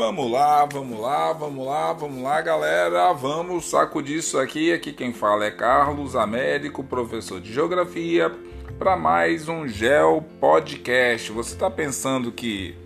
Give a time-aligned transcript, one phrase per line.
[0.00, 3.12] Vamos lá, vamos lá, vamos lá, vamos lá, galera.
[3.12, 4.72] Vamos sacudir isso aqui.
[4.72, 8.30] Aqui quem fala é Carlos Américo, professor de Geografia,
[8.78, 11.32] para mais um Geo Podcast.
[11.32, 12.76] Você está pensando que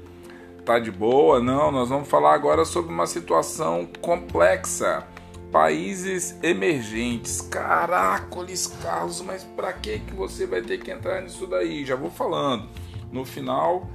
[0.64, 1.38] tá de boa?
[1.38, 5.06] Não, nós vamos falar agora sobre uma situação complexa.
[5.52, 7.42] Países emergentes.
[7.42, 11.84] Caracoles, Carlos, mas para que que você vai ter que entrar nisso daí?
[11.84, 12.70] Já vou falando.
[13.12, 13.86] No final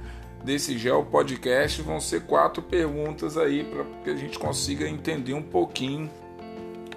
[0.44, 5.42] desse Geo Podcast vão ser quatro perguntas aí para que a gente consiga entender um
[5.42, 6.10] pouquinho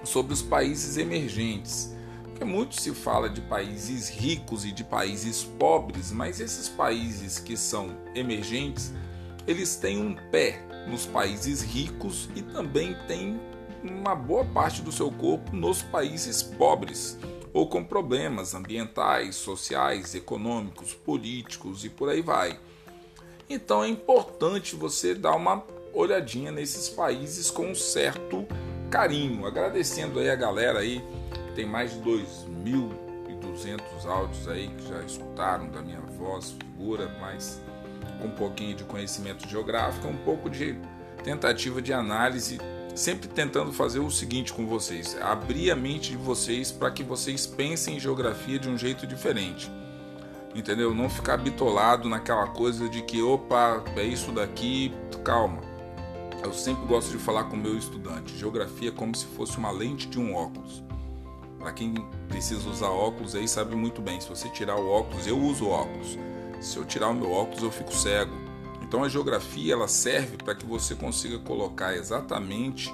[0.04, 1.96] sobre os países emergentes.
[2.23, 7.58] Porque muito se fala de países ricos e de países pobres, mas esses países que
[7.58, 8.94] são emergentes,
[9.48, 13.40] eles têm um pé nos países ricos e também têm
[13.84, 17.18] uma boa parte do seu corpo nos países pobres
[17.54, 22.58] ou com problemas ambientais, sociais, econômicos, políticos e por aí vai.
[23.54, 28.48] Então é importante você dar uma olhadinha nesses países com um certo
[28.90, 29.46] carinho.
[29.46, 31.04] Agradecendo aí a galera aí,
[31.54, 37.62] tem mais de 2.200 áudios aí que já escutaram da minha voz, figura, mas
[38.21, 40.80] com um pouquinho de conhecimento geográfico, um pouco de
[41.21, 42.58] tentativa de análise,
[42.96, 47.46] sempre tentando fazer o seguinte com vocês: abrir a mente de vocês para que vocês
[47.46, 49.70] pensem em geografia de um jeito diferente
[50.55, 50.94] entendeu?
[50.94, 54.93] Não ficar bitolado naquela coisa de que, opa, é isso daqui,
[55.24, 55.62] calma.
[56.43, 59.71] Eu sempre gosto de falar com o meu estudante, geografia é como se fosse uma
[59.71, 60.84] lente de um óculos.
[61.60, 61.93] Para quem
[62.27, 66.18] precisa usar óculos aí sabe muito bem, se você tirar o óculos, eu uso óculos.
[66.59, 68.34] Se eu tirar o meu óculos, eu fico cego.
[68.81, 72.94] Então a geografia ela serve para que você consiga colocar exatamente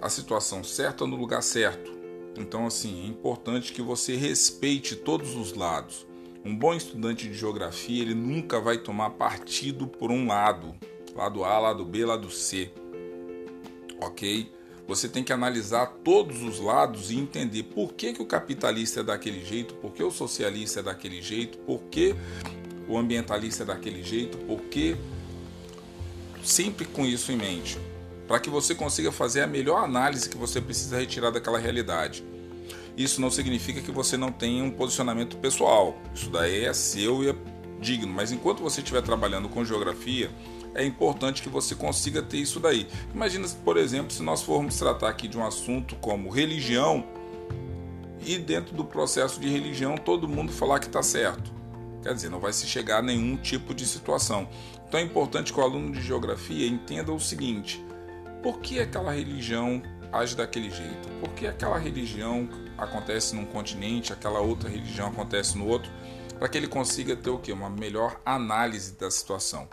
[0.00, 1.92] a situação certa no lugar certo.
[2.36, 6.04] Então assim, é importante que você respeite todos os lados.
[6.44, 10.74] Um bom estudante de geografia, ele nunca vai tomar partido por um lado,
[11.14, 12.72] lado A, lado B, lado C.
[14.00, 14.50] OK?
[14.88, 19.02] Você tem que analisar todos os lados e entender por que, que o capitalista é
[19.04, 22.16] daquele jeito, por que o socialista é daquele jeito, por que
[22.88, 24.96] o ambientalista é daquele jeito, por que
[26.42, 27.78] sempre com isso em mente,
[28.26, 32.24] para que você consiga fazer a melhor análise que você precisa retirar daquela realidade.
[32.96, 35.96] Isso não significa que você não tenha um posicionamento pessoal.
[36.14, 37.34] Isso daí é seu e é
[37.80, 38.12] digno.
[38.12, 40.30] Mas enquanto você estiver trabalhando com geografia,
[40.74, 42.86] é importante que você consiga ter isso daí.
[43.14, 47.04] Imagina, por exemplo, se nós formos tratar aqui de um assunto como religião
[48.24, 51.52] e dentro do processo de religião todo mundo falar que está certo.
[52.02, 54.48] Quer dizer, não vai se chegar a nenhum tipo de situação.
[54.88, 57.84] Então é importante que o aluno de geografia entenda o seguinte:
[58.42, 59.82] por que aquela religião
[60.12, 61.08] age daquele jeito?
[61.20, 65.90] Por que aquela religião acontece num continente, aquela outra religião acontece no outro,
[66.38, 67.52] para que ele consiga ter o que?
[67.52, 69.68] Uma melhor análise da situação.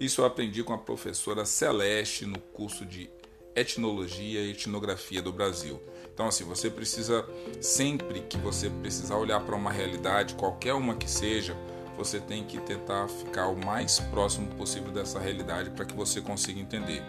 [0.00, 3.08] Isso eu aprendi com a professora Celeste no curso de
[3.54, 5.80] Etnologia e Etnografia do Brasil.
[6.12, 7.24] Então, assim, você precisa,
[7.60, 11.56] sempre que você precisar olhar para uma realidade, qualquer uma que seja,
[11.96, 16.60] você tem que tentar ficar o mais próximo possível dessa realidade para que você consiga
[16.60, 17.02] entender.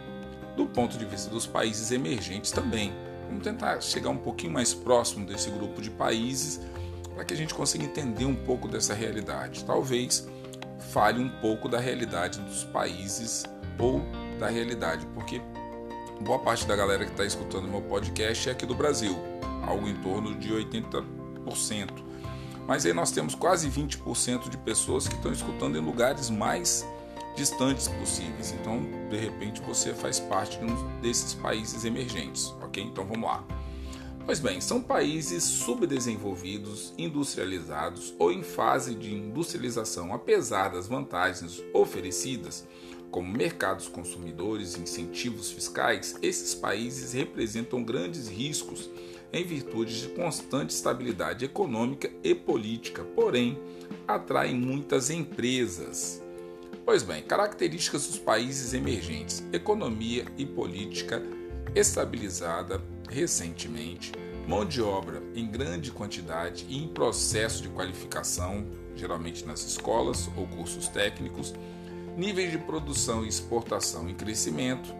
[0.55, 2.93] Do ponto de vista dos países emergentes também.
[3.27, 6.61] Vamos tentar chegar um pouquinho mais próximo desse grupo de países
[7.13, 9.63] para que a gente consiga entender um pouco dessa realidade.
[9.65, 10.27] Talvez
[10.91, 13.45] fale um pouco da realidade dos países
[13.79, 14.01] ou
[14.39, 15.41] da realidade, porque
[16.21, 19.17] boa parte da galera que está escutando meu podcast é aqui do Brasil,
[19.65, 21.03] algo em torno de 80%.
[22.67, 26.85] Mas aí nós temos quase 20% de pessoas que estão escutando em lugares mais
[27.35, 28.51] distantes possíveis.
[28.59, 32.83] Então, de repente, você faz parte de um desses países emergentes, ok?
[32.83, 33.45] Então vamos lá.
[34.25, 42.67] Pois bem, são países subdesenvolvidos, industrializados ou em fase de industrialização, apesar das vantagens oferecidas,
[43.11, 48.89] como mercados consumidores e incentivos fiscais, esses países representam grandes riscos
[49.31, 53.59] em virtude de constante estabilidade econômica e política, porém
[54.07, 56.21] atraem muitas empresas,
[56.85, 61.21] Pois bem, características dos países emergentes: economia e política
[61.73, 62.79] estabilizada
[63.09, 64.11] recentemente,
[64.47, 70.45] mão de obra em grande quantidade e em processo de qualificação, geralmente nas escolas ou
[70.45, 71.55] cursos técnicos,
[72.15, 74.93] níveis de produção e exportação em crescimento,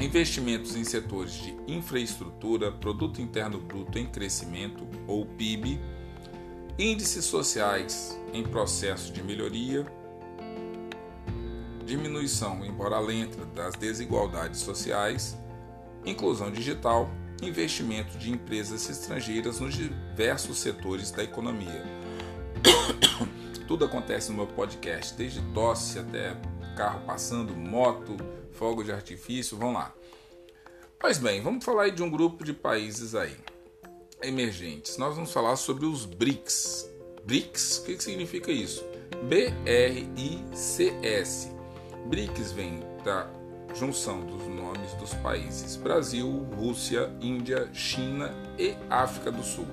[0.00, 5.80] investimentos em setores de infraestrutura, produto interno bruto em crescimento ou PIB,
[6.76, 9.86] índices sociais em processo de melhoria
[11.86, 15.38] diminuição, embora lenta, das desigualdades sociais,
[16.04, 17.08] inclusão digital,
[17.40, 21.84] investimento de empresas estrangeiras nos diversos setores da economia.
[23.66, 26.36] Tudo acontece no meu podcast, desde tosse até
[26.76, 28.16] carro passando, moto,
[28.52, 29.94] fogo de artifício, vão lá.
[30.98, 33.36] Pois bem, vamos falar de um grupo de países aí
[34.22, 34.96] emergentes.
[34.98, 36.90] Nós vamos falar sobre os BRICS.
[37.24, 38.84] BRICS, o que significa isso?
[39.28, 40.16] B-R-I-C-S.
[42.06, 43.26] BRICS vem da
[43.74, 49.66] junção dos nomes dos países Brasil, Rússia, Índia, China e África do Sul.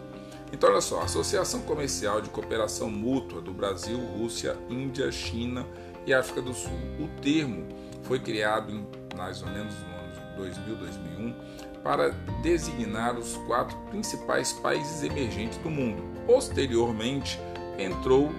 [0.52, 5.66] Então, olha só, Associação Comercial de Cooperação Mútua do Brasil, Rússia, Índia, China
[6.06, 6.78] e África do Sul.
[7.00, 7.68] O termo
[8.04, 11.36] foi criado em mais ou menos no ano 2000, 2001
[11.84, 12.10] para
[12.42, 16.04] designar os quatro principais países emergentes do mundo.
[16.26, 17.40] Posteriormente,
[17.78, 18.32] entrou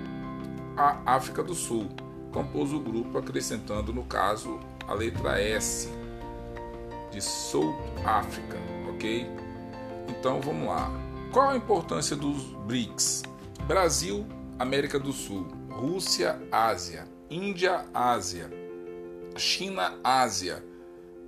[0.77, 1.89] a África do Sul,
[2.35, 4.59] compôs o grupo acrescentando, no caso,
[4.89, 5.89] a letra S
[7.13, 8.59] de South África,
[8.93, 9.25] ok?
[10.09, 10.91] Então vamos lá.
[11.33, 13.23] Qual a importância dos BRICS?
[13.69, 14.27] Brasil,
[14.59, 18.51] América do Sul, Rússia, Ásia, Índia, Ásia,
[19.37, 20.65] China, Ásia,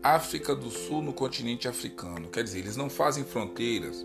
[0.02, 2.28] África do Sul no continente africano.
[2.28, 4.04] Quer dizer, eles não fazem fronteiras.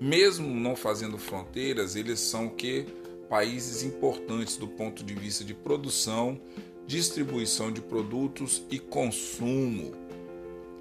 [0.00, 2.86] Mesmo não fazendo fronteiras, eles são que
[3.32, 6.38] países importantes do ponto de vista de produção,
[6.86, 9.92] distribuição de produtos e consumo.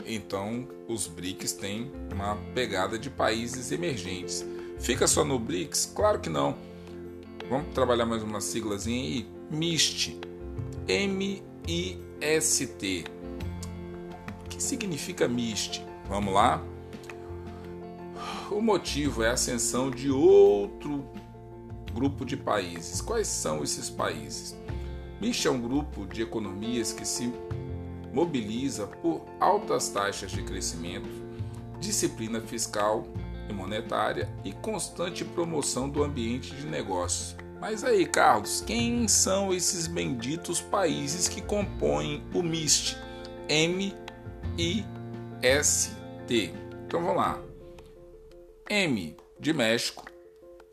[0.06, 4.46] Então, os BRICS têm uma pegada de países emergentes.
[4.82, 5.94] Fica só no BRICS?
[5.96, 6.58] Claro que não.
[7.50, 9.26] Vamos trabalhar mais uma siglazinha aí.
[9.50, 10.20] MIST.
[10.90, 11.86] M-I-S-T
[14.50, 15.82] que significa MIST?
[16.10, 16.62] Vamos lá?
[18.52, 21.06] O motivo é a ascensão de outro
[21.92, 23.02] grupo de países.
[23.02, 24.56] Quais são esses países?
[25.20, 27.32] MIST é um grupo de economias que se
[28.12, 31.10] mobiliza por altas taxas de crescimento,
[31.80, 33.06] disciplina fiscal
[33.48, 37.36] e monetária e constante promoção do ambiente de negócios.
[37.60, 42.98] Mas aí, Carlos, quem são esses benditos países que compõem o MIST?
[43.48, 43.94] M
[44.58, 46.54] I-S-T.
[46.88, 47.40] Então vamos lá.
[48.70, 50.06] M de México,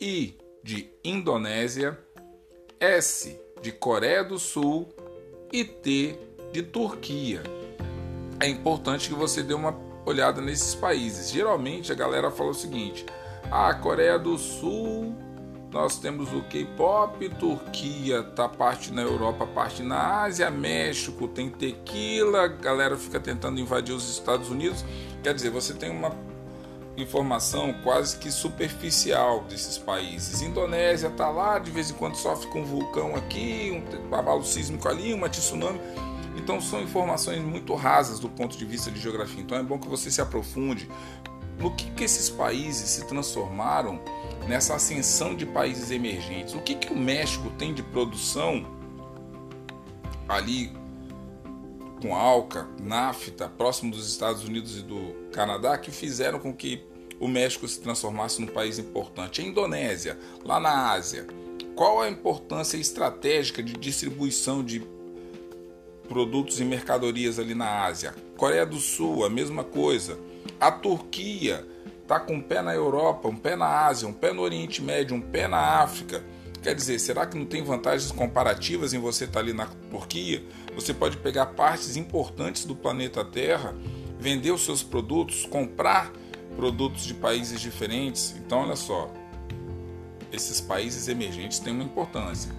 [0.00, 1.98] I de Indonésia,
[2.80, 4.88] S de Coreia do Sul
[5.52, 6.18] e T
[6.52, 7.42] de Turquia.
[8.40, 9.76] É importante que você dê uma
[10.06, 11.30] olhada nesses países.
[11.30, 13.04] Geralmente a galera fala o seguinte:
[13.50, 15.14] a Coreia do Sul
[15.70, 22.44] nós temos o K-pop, Turquia tá parte na Europa, parte na Ásia, México tem tequila,
[22.44, 24.82] a galera fica tentando invadir os Estados Unidos.
[25.22, 26.10] Quer dizer, você tem uma
[27.02, 30.42] informação quase que superficial desses países.
[30.42, 34.88] Indonésia tá lá, de vez em quando sofre com um vulcão aqui, um abalo sísmico
[34.88, 35.80] ali, uma tsunami.
[36.36, 39.40] Então são informações muito rasas do ponto de vista de geografia.
[39.40, 40.88] Então é bom que você se aprofunde
[41.58, 44.00] no que, que esses países se transformaram
[44.46, 46.54] nessa ascensão de países emergentes.
[46.54, 48.64] O que, que o México tem de produção
[50.28, 50.72] ali
[52.00, 56.82] com Alca, NAFTA, próximo dos Estados Unidos e do Canadá, que fizeram com que
[57.20, 59.40] o México se transformasse num país importante.
[59.40, 61.26] A Indonésia, lá na Ásia,
[61.74, 64.82] qual a importância estratégica de distribuição de
[66.08, 68.14] produtos e mercadorias ali na Ásia?
[68.36, 70.18] Coreia do Sul, a mesma coisa.
[70.60, 71.66] A Turquia
[72.02, 75.14] está com um pé na Europa, um pé na Ásia, um pé no Oriente Médio,
[75.14, 76.24] um pé na África.
[76.62, 80.44] Quer dizer, será que não tem vantagens comparativas em você estar tá ali na Turquia?
[80.74, 83.74] Você pode pegar partes importantes do planeta Terra,
[84.18, 86.12] vender os seus produtos, comprar
[86.56, 88.34] produtos de países diferentes.
[88.38, 89.12] Então, olha só,
[90.32, 92.52] esses países emergentes têm uma importância.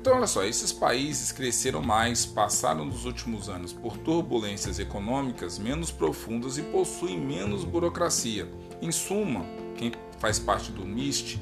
[0.00, 5.90] Então, olha só, esses países cresceram mais, passaram nos últimos anos por turbulências econômicas menos
[5.90, 8.48] profundas e possuem menos burocracia.
[8.80, 9.44] Em suma,
[9.76, 9.90] quem
[10.20, 11.40] faz parte do MIST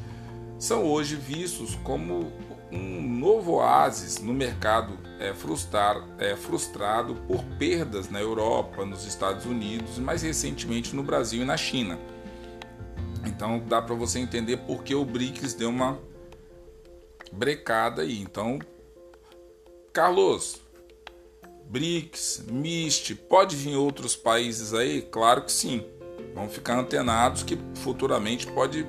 [0.59, 2.33] são hoje vistos como
[2.71, 9.47] um novo oásis no mercado é, frustrar, é, frustrado por perdas na Europa, nos Estados
[9.47, 11.99] Unidos mais recentemente no Brasil e na China.
[13.27, 15.99] Então dá para você entender por que o BRICS deu uma
[17.33, 18.21] brecada aí.
[18.21, 18.59] Então,
[19.93, 20.61] Carlos,
[21.67, 25.03] BRICS, MIST, pode vir outros países aí?
[25.03, 25.85] Claro que sim.
[26.35, 28.87] Vamos ficar antenados que futuramente pode,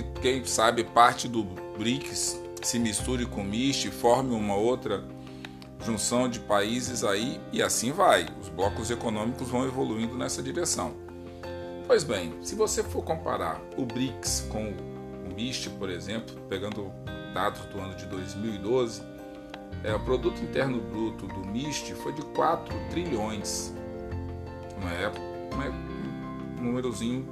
[0.00, 1.44] quem sabe, parte do
[1.76, 5.04] BRICS se misture com o MIST, forme uma outra
[5.84, 8.26] junção de países aí e assim vai.
[8.40, 10.94] Os blocos econômicos vão evoluindo nessa direção.
[11.86, 16.92] Pois bem, se você for comparar o BRICS com o MIST, por exemplo, pegando
[17.34, 19.02] dados do ano de 2012,
[19.82, 23.74] é, o produto interno bruto do MIST foi de 4 trilhões.
[24.80, 25.12] Não é,
[25.50, 27.26] não é um númerozinho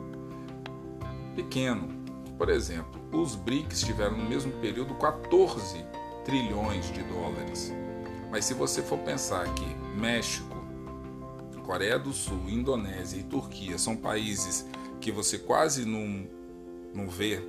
[1.36, 1.99] pequeno.
[2.40, 5.84] Por exemplo, os BRICS tiveram no mesmo período 14
[6.24, 7.70] trilhões de dólares.
[8.30, 9.66] Mas se você for pensar que
[10.00, 10.56] México
[11.62, 14.66] Coreia do Sul, Indonésia e Turquia são países
[15.02, 16.26] que você quase não,
[16.94, 17.42] não vê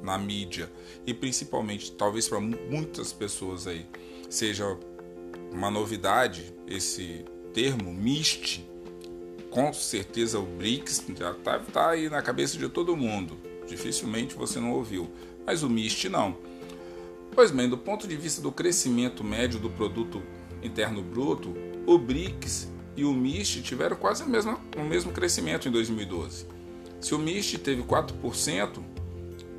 [0.00, 0.70] na mídia
[1.04, 3.88] e principalmente, talvez para muitas pessoas aí,
[4.30, 4.78] seja
[5.50, 8.64] uma novidade esse termo MIST.
[9.50, 13.50] Com certeza o BRICS já está tá aí na cabeça de todo mundo.
[13.72, 15.10] Dificilmente você não ouviu.
[15.46, 16.36] Mas o MIST não.
[17.34, 20.22] Pois bem, do ponto de vista do crescimento médio do produto
[20.62, 21.54] interno bruto,
[21.86, 26.46] o BRICS e o MIST tiveram quase o mesmo, o mesmo crescimento em 2012.
[27.00, 28.82] Se o MIST teve 4%,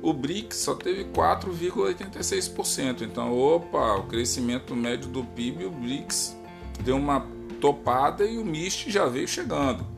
[0.00, 3.02] o BRICS só teve 4,86%.
[3.02, 6.36] Então, opa, o crescimento médio do PIB, o BRICS
[6.84, 7.26] deu uma
[7.60, 9.93] topada e o MIST já veio chegando.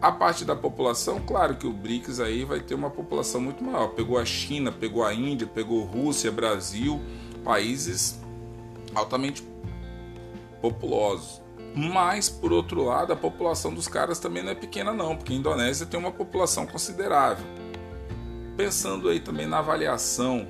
[0.00, 3.88] A parte da população, claro que o BRICS aí vai ter uma população muito maior.
[3.88, 7.00] Pegou a China, pegou a Índia, pegou Rússia, Brasil,
[7.44, 8.20] países
[8.94, 9.42] altamente
[10.62, 11.42] populosos.
[11.74, 15.36] Mas, por outro lado, a população dos caras também não é pequena, não, porque a
[15.36, 17.44] Indonésia tem uma população considerável.
[18.56, 20.48] Pensando aí também na avaliação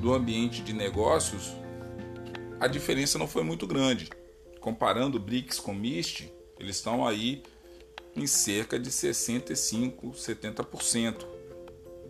[0.00, 1.52] do ambiente de negócios,
[2.60, 4.08] a diferença não foi muito grande.
[4.60, 7.42] Comparando o BRICS com o MIST, eles estão aí
[8.16, 11.26] em cerca de 65, 70%,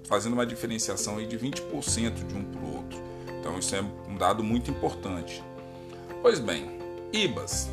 [0.06, 3.02] fazendo uma diferenciação aí de 20% de um para o outro.
[3.40, 5.42] Então isso é um dado muito importante.
[6.22, 6.78] Pois bem,
[7.12, 7.70] IBAS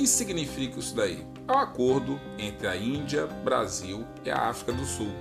[0.00, 1.26] que significa isso daí?
[1.46, 5.12] É o um acordo entre a Índia, Brasil e a África do Sul.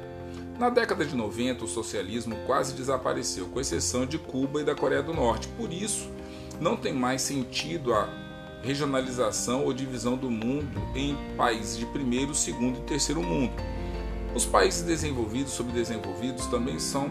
[0.57, 5.03] Na década de 90, o socialismo quase desapareceu, com exceção de Cuba e da Coreia
[5.03, 5.49] do Norte.
[5.57, 6.09] Por isso,
[6.61, 8.07] não tem mais sentido a
[8.61, 13.53] regionalização ou divisão do mundo em países de primeiro, segundo e terceiro mundo.
[14.35, 17.09] Os países desenvolvidos e subdesenvolvidos também são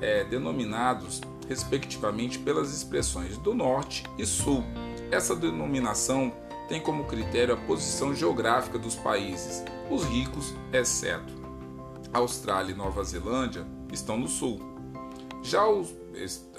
[0.00, 4.64] é, denominados, respectivamente, pelas expressões do Norte e Sul.
[5.10, 6.32] Essa denominação
[6.68, 9.64] tem como critério a posição geográfica dos países.
[9.88, 11.32] Os ricos, exceto
[12.12, 14.60] Austrália e Nova Zelândia, estão no sul.
[15.42, 15.94] Já os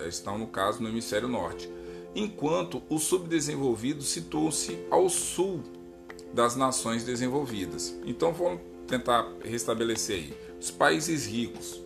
[0.08, 1.70] estão, no caso, no hemisfério norte,
[2.18, 5.62] enquanto os subdesenvolvidos situam-se ao sul
[6.34, 7.96] das nações desenvolvidas.
[8.04, 10.38] Então vamos tentar restabelecer aí.
[10.60, 11.80] Os países ricos,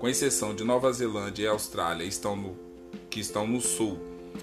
[0.00, 2.56] com exceção de Nova Zelândia e Austrália, estão no,
[3.08, 3.96] que estão no sul,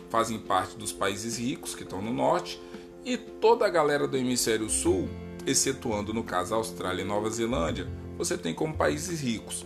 [0.10, 2.62] fazem parte dos países ricos que estão no norte,
[3.04, 5.10] e toda a galera do hemisfério sul,
[5.46, 7.86] excetuando no caso Austrália e Nova Zelândia,
[8.18, 9.66] você tem como países ricos.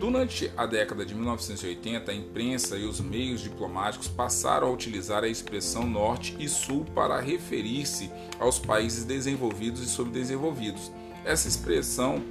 [0.00, 5.28] Durante a década de 1980, a imprensa e os meios diplomáticos passaram a utilizar a
[5.28, 10.90] expressão Norte e Sul para referir-se aos países desenvolvidos e subdesenvolvidos.
[11.22, 12.24] Essa expressão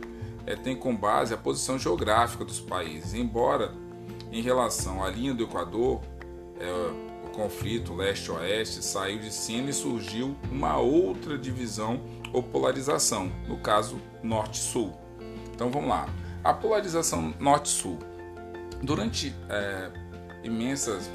[0.47, 3.71] é, tem como base a posição geográfica dos países, embora
[4.31, 6.01] em relação à linha do Equador,
[6.59, 7.09] é,
[7.39, 12.01] conflito leste-oeste saiu de cena e surgiu uma outra divisão
[12.33, 14.93] ou polarização, no caso norte-sul.
[15.53, 16.09] Então vamos lá.
[16.43, 17.99] A polarização norte-sul.
[18.81, 19.91] Durante é,
[20.43, 21.09] imensas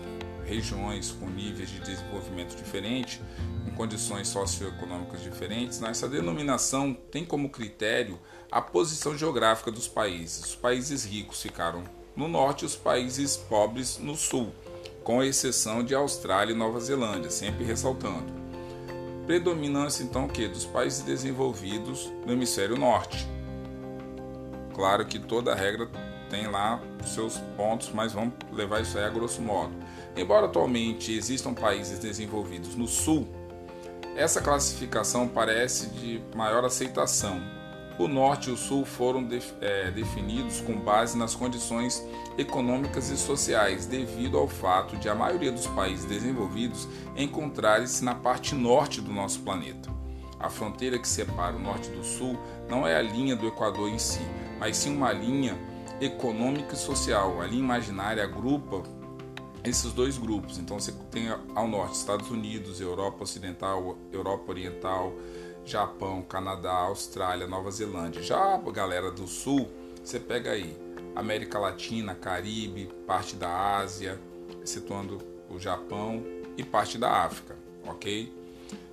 [0.44, 3.20] regiões com níveis de desenvolvimento diferentes,
[3.64, 8.18] com condições socioeconômicas diferentes, essa denominação tem como critério
[8.50, 10.44] a posição geográfica dos países.
[10.44, 11.82] Os países ricos ficaram
[12.14, 14.52] no norte e os países pobres no sul
[15.04, 18.32] com exceção de Austrália e Nova Zelândia, sempre ressaltando.
[19.26, 23.28] Predominância então que dos países desenvolvidos no hemisfério norte.
[24.74, 25.88] Claro que toda regra
[26.28, 29.72] tem lá seus pontos, mas vamos levar isso aí a grosso modo.
[30.16, 33.28] Embora atualmente existam países desenvolvidos no sul,
[34.16, 37.40] essa classificação parece de maior aceitação,
[37.96, 42.04] o Norte e o Sul foram def é, definidos com base nas condições
[42.36, 48.54] econômicas e sociais, devido ao fato de a maioria dos países desenvolvidos encontrarem-se na parte
[48.54, 49.88] norte do nosso planeta.
[50.44, 53.98] A fronteira que separa o Norte do Sul não é a linha do Equador em
[53.98, 54.20] si,
[54.58, 55.56] mas sim uma linha
[56.02, 57.40] econômica e social.
[57.40, 58.82] A linha imaginária agrupa
[59.64, 60.58] esses dois grupos.
[60.58, 65.14] Então você tem ao norte Estados Unidos, Europa Ocidental, Europa Oriental,
[65.64, 68.22] Japão, Canadá, Austrália, Nova Zelândia.
[68.22, 69.70] Já a galera do sul,
[70.04, 70.76] você pega aí
[71.16, 74.20] América Latina, Caribe, parte da Ásia,
[74.62, 76.22] excetuando o Japão
[76.54, 78.43] e parte da África, ok?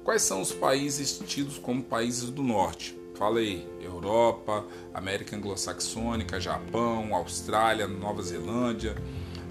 [0.03, 2.97] Quais são os países tidos como países do norte?
[3.15, 8.95] Falei, Europa, América Anglo-Saxônica, Japão, Austrália, Nova Zelândia,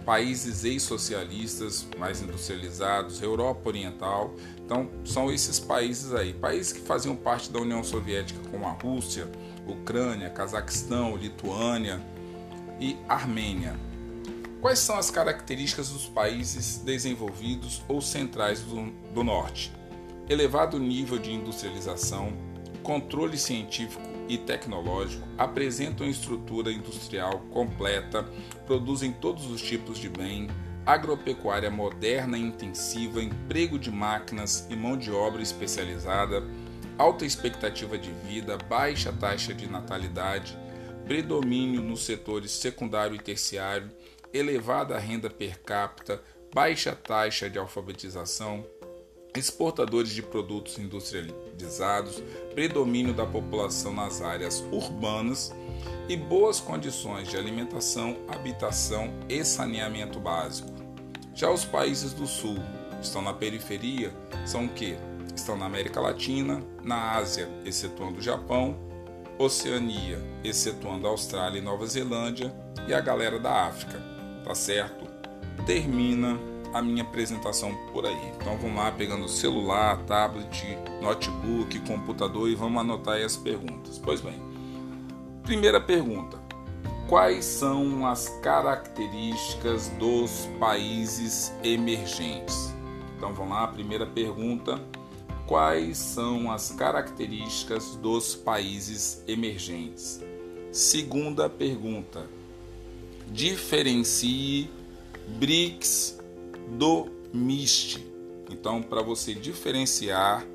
[0.04, 4.35] países ex-socialistas mais industrializados, Europa Oriental.
[4.64, 9.30] Então, são esses países aí, países que faziam parte da União Soviética, como a Rússia,
[9.69, 12.00] Ucrânia, Cazaquistão, Lituânia
[12.80, 13.78] e Armênia.
[14.61, 19.79] Quais são as características dos países desenvolvidos ou centrais do, do norte?
[20.30, 22.32] Elevado nível de industrialização,
[22.84, 28.22] controle científico e tecnológico, apresentam estrutura industrial completa,
[28.64, 30.46] produzem todos os tipos de bem,
[30.87, 36.44] agropecuária moderna e intensiva, emprego de máquinas e mão de obra especializada,
[36.96, 40.56] alta expectativa de vida, baixa taxa de natalidade,
[41.06, 43.90] predomínio nos setores secundário e terciário,
[44.32, 46.22] elevada renda per capita,
[46.54, 48.64] baixa taxa de alfabetização,
[49.37, 52.22] exportadores de produtos industrializados,
[52.54, 55.52] predomínio da população nas áreas urbanas
[56.08, 60.70] e boas condições de alimentação, habitação e saneamento básico.
[61.34, 62.56] Já os países do sul
[63.00, 64.12] estão na periferia,
[64.44, 64.96] são o que?
[65.34, 68.76] Estão na América Latina, na Ásia, excetuando o Japão,
[69.38, 72.52] Oceania, excetuando a Austrália e Nova Zelândia,
[72.87, 74.02] e a galera da África,
[74.44, 75.06] tá certo?
[75.64, 76.38] Termina
[76.72, 78.32] a minha apresentação por aí.
[78.36, 83.98] Então vamos lá, pegando celular, tablet, notebook, computador e vamos anotar aí as perguntas.
[83.98, 84.40] Pois bem,
[85.42, 86.38] primeira pergunta:
[87.08, 92.72] Quais são as características dos países emergentes?
[93.16, 94.80] Então vamos lá, primeira pergunta:
[95.46, 100.22] Quais são as características dos países emergentes?
[100.70, 102.28] Segunda pergunta:
[103.32, 104.70] Diferencie
[105.38, 106.19] BRICS
[106.70, 108.06] do MIST.
[108.50, 110.46] Então, para você diferenciar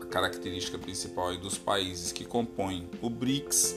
[0.00, 3.76] a característica principal dos países que compõem o BRICS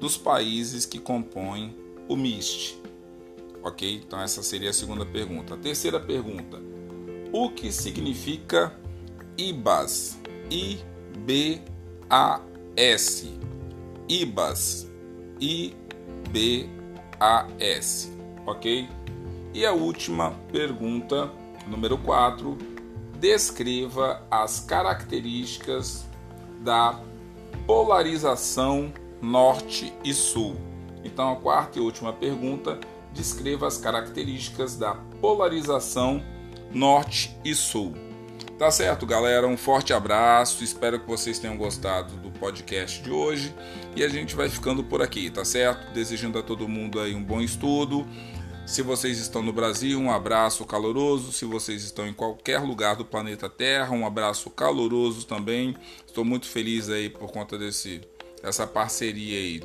[0.00, 1.76] dos países que compõem
[2.08, 2.76] o MIST.
[3.62, 4.02] Ok?
[4.04, 5.54] Então, essa seria a segunda pergunta.
[5.54, 6.60] A terceira pergunta:
[7.32, 8.76] o que significa
[9.38, 10.18] IBAS?
[10.50, 11.62] I-B-A-S.
[14.08, 14.90] IBAS.
[15.40, 15.72] I-B-A-S.
[18.44, 18.88] Ok?
[19.54, 21.30] E a última pergunta,
[21.66, 22.56] número 4,
[23.18, 26.06] descreva as características
[26.60, 26.98] da
[27.66, 30.56] polarização norte e sul.
[31.04, 32.80] Então, a quarta e última pergunta,
[33.12, 36.22] descreva as características da polarização
[36.72, 37.94] norte e sul.
[38.58, 39.46] Tá certo, galera?
[39.46, 40.62] Um forte abraço.
[40.64, 43.54] Espero que vocês tenham gostado do podcast de hoje
[43.96, 45.92] e a gente vai ficando por aqui, tá certo?
[45.92, 48.06] Desejando a todo mundo aí um bom estudo.
[48.66, 51.32] Se vocês estão no Brasil, um abraço caloroso.
[51.32, 55.76] Se vocês estão em qualquer lugar do planeta Terra, um abraço caloroso também.
[56.06, 58.00] Estou muito feliz aí por conta desse
[58.42, 59.62] essa parceria aí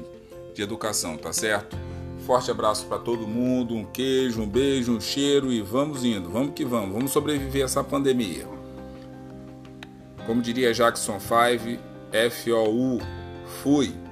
[0.53, 1.77] de educação, tá certo?
[2.25, 6.53] Forte abraço para todo mundo, um queijo, um beijo, um cheiro e vamos indo, vamos
[6.53, 8.47] que vamos, vamos sobreviver a essa pandemia.
[10.25, 11.81] Como diria Jackson 5,
[12.31, 12.99] FOU,
[13.63, 14.06] fui.